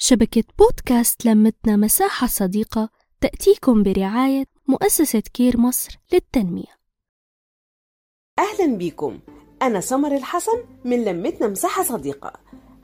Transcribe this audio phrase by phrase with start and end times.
[0.00, 2.88] شبكة بودكاست لمتنا مساحة صديقة
[3.20, 6.78] تأتيكم برعاية مؤسسة كير مصر للتنمية.
[8.38, 9.18] أهلا بيكم
[9.62, 12.32] أنا سمر الحسن من لمتنا مساحة صديقة.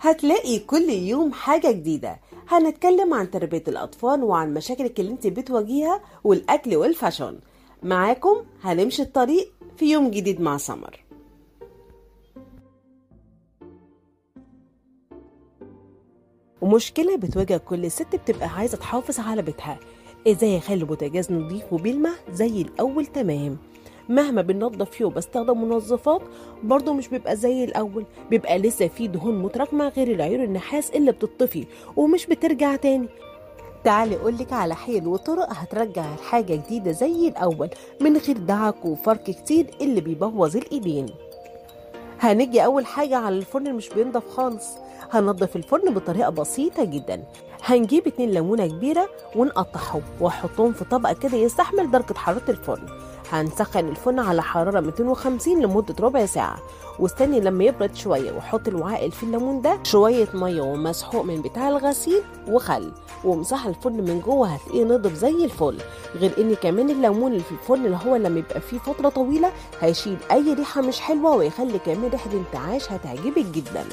[0.01, 2.21] هتلاقي كل يوم حاجة جديدة.
[2.49, 7.41] هنتكلم عن تربية الأطفال وعن مشاكلك اللي انت بتواجهها والأكل وال fashion
[7.83, 11.04] معاكم هنمشي الطريق في يوم جديد مع سمر.
[16.65, 19.79] ومشكلة بتواجه كل ست بتبقى عايزة تحافظ على بيتها.
[20.29, 23.57] إزاي اخلي البوتاجاز نضيف وبيلمع زي الأول؟ تمام.
[24.09, 26.23] مهما بننضف فيه وبستخدم منظفات
[26.63, 28.05] برضه مش بيبقى زي الأول.
[28.31, 31.67] بيبقى لسه فيه دهون متراكمة غير العيون النحاس اللي بتطفي
[31.97, 33.09] ومش بترجع تاني.
[33.85, 37.69] تعالي أقولك على حيل وطرق هترجع الحاجة جديدة زي الأول
[38.01, 41.07] من غير دعك وفرك كتير اللي بيبوظ الإيدين.
[42.25, 44.67] هنيجي أول حاجة على الفرن مش بينضف خالص.
[45.13, 47.23] هنضف الفرن بطريقة بسيطة جدا.
[47.65, 52.87] هنجيب اتنين ليمونة كبيرة ونقطعهم وأحطهم في طبق كده يستحمل درجة حرارة الفرن.
[53.33, 56.57] هنسخن الفرن على حرارة 250 لمدة ربع ساعة.
[56.99, 61.69] واستني لما يبرد شوية وحط الوعاء اللي فيه الليمون ده شوية مية ومسحوق من بتاع
[61.69, 62.93] الغسيل وخل.
[63.25, 65.79] ومسح الفرن من جوه هتلاقيه نضف زي الفل.
[66.17, 70.17] غير إن كمان الليمون اللي في الفرن اللي هو لما يبقى فيه فترة طويلة هيشيل
[70.33, 73.85] أي ريحة مش حلوة ويخلي كمان ريحة انتعاش هتعجبك جدا.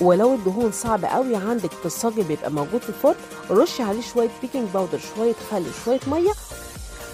[0.00, 3.14] ولو الدهون صعب قوي عندك في الصاج بيبقى موجود في الفرن.
[3.50, 6.30] رشي عليه شوية baking powder شوية خل شوية مية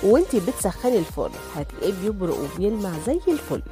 [0.03, 1.33] وانتي بتسخني الفرن.
[1.57, 3.63] هتلاقيه بيبرق وبيلمع زي الفل.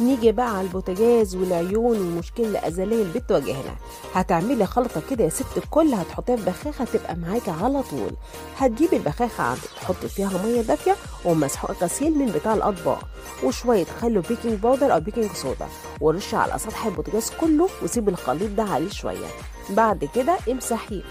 [0.00, 3.76] نيجي بقى على البوتاجاز والعيون والمشكلة الأزلية اللي بتواجهنا.
[4.14, 8.10] هتعملي خلطة كده يا ست الكل هتحطيها في بخاخة تبقى معاكي على طول.
[8.58, 13.08] هتجيبي البخاخة عندك تحطي فيها مية دافية ومسحوق غسيل من بتاع الأطباق.
[13.44, 15.68] وشوية خل و baking powder أو baking soda
[16.00, 19.26] ورشي على سطح البوتاجاز كله وسيبي الخليط ده عليه شوية.
[19.70, 21.02] بعد كده امسحيه.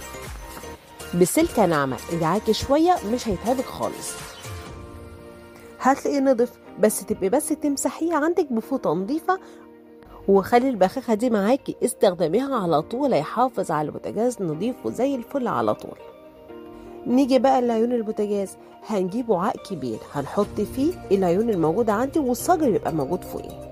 [1.15, 1.97] بسلكة ناعمة.
[2.13, 4.13] ادعكي شوية مش هيتعبك خالص.
[5.79, 9.39] هتلاقيه نضف بس تبقي بس تمسحيه عندك بفوطة نظيفة.
[10.27, 15.97] وخلي البخاخة دي معاكي استخدميها على طول هيحافظ على البوتاجاز نظيف وزي الفل على طول.
[17.07, 19.97] نيجي بقى لعيون البوتاجاز هنجيب وعاء كبير.
[20.13, 23.67] هنحط فيه العيون الموجودة عندي والصاج بيبقى موجود فوقيه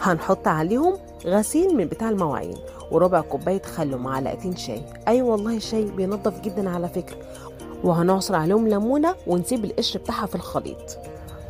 [0.00, 2.56] هنحط عليهم غسيل من بتاع المواعين.
[2.90, 4.74] وربع كوباية خل ومعلقتين شاي.
[4.74, 7.16] أي أيوة والله الشاي بينضف جدا على فكرة.
[7.84, 10.98] وهنعصر عليهم ليمونة ونسيب القشر بتاعها في الخليط.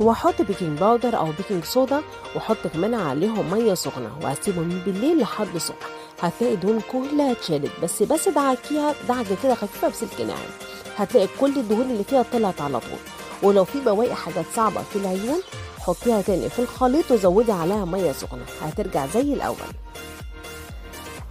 [0.00, 2.00] واحط baking powder أو baking soda
[2.34, 5.86] واحط كمان عليهم مية سخنة وهسيبهم بالليل لحد الصبح.
[6.20, 7.70] هتلاقي الدهون كلها اتشالت.
[7.82, 10.50] بس بس دعكيها دعكة كده خفيفة بسلك ناعم
[10.96, 12.98] هتلاقي كل الدهون اللي فيها طلعت على طول.
[13.42, 15.40] ولو في بواقي حاجات صعبة في العيون
[15.80, 18.44] حطيها تاني في الخليط وزودي عليها مية سخنة.
[18.62, 19.56] هترجع زي الأول.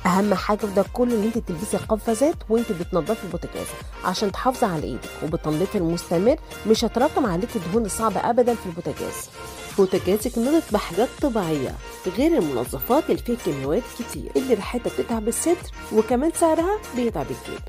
[0.06, 3.68] أهم حاجة في ده كله إن أنت تلبسي قفازات وأنت بتنضفي البوتاجاز
[4.06, 5.10] عشان تحافظي على إيدك.
[5.24, 6.36] وبالتنظيف المستمر
[6.68, 9.30] مش هتراكم عليك الدهون الصعبة ابدا في البوتاجاز.
[9.78, 11.76] بوتاجازك نضف بحاجات طبيعية
[12.18, 17.62] غير المنظفات اللي فيها كيماويات كتير اللي ريحتها بتتعب الصدر وكمان سعرها بيتعب الجيب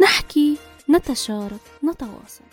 [0.00, 0.56] نحكي
[0.90, 2.44] نتشارك نتواصل.